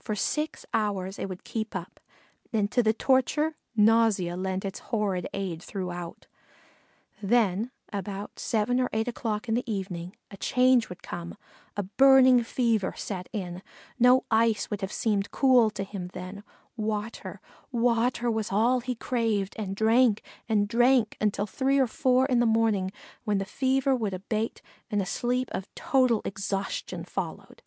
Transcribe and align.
For 0.00 0.14
six 0.14 0.64
hours 0.72 1.18
it 1.18 1.28
would 1.28 1.44
keep 1.44 1.76
up, 1.76 2.00
and 2.54 2.70
to 2.70 2.82
the 2.82 2.94
torture, 2.94 3.58
nausea 3.76 4.34
lent 4.34 4.64
its 4.64 4.78
horrid 4.78 5.28
aid 5.34 5.62
throughout; 5.62 6.26
then 7.22 7.70
about 7.92 8.38
seven 8.38 8.80
or 8.80 8.88
eight 8.94 9.08
o'clock 9.08 9.46
in 9.46 9.54
the 9.54 9.70
evening 9.70 10.16
a 10.30 10.38
change 10.38 10.88
would 10.88 11.02
come; 11.02 11.36
a 11.76 11.82
burning 11.82 12.42
fever 12.42 12.94
set 12.96 13.28
in; 13.30 13.60
no 13.98 14.24
ice 14.30 14.66
could 14.68 14.80
have 14.80 14.90
seemed 14.90 15.30
cool 15.32 15.68
to 15.72 15.84
him 15.84 16.08
then; 16.14 16.44
water 16.78 17.38
water 17.70 18.30
was 18.30 18.50
all 18.50 18.80
he 18.80 18.94
craved, 18.94 19.54
and 19.58 19.76
drank 19.76 20.22
and 20.48 20.66
drank 20.66 21.14
until 21.20 21.44
three 21.46 21.78
or 21.78 21.86
four 21.86 22.24
in 22.24 22.40
the 22.40 22.46
morning, 22.46 22.90
when 23.24 23.36
the 23.36 23.44
fever 23.44 23.94
would 23.94 24.14
abate, 24.14 24.62
and 24.90 25.02
a 25.02 25.04
sleep 25.04 25.50
of 25.52 25.68
total 25.74 26.22
exhaustion 26.24 27.04
followed. 27.04 27.60